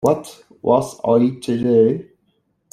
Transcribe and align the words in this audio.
What 0.03 0.43
was 0.63 0.99
I 1.05 1.37
to 1.41 1.57
do? 1.61 2.05